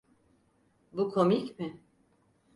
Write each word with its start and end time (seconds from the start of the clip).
Bu 0.93 1.09
komik 1.09 1.59
mi? 1.59 1.81